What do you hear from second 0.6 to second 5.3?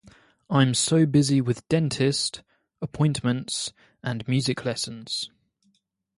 so busy with dentist, appointments, and music lessons.